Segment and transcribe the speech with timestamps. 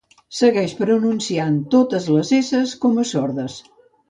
[0.35, 3.61] Segueix pronunciant totes les esses com a sordes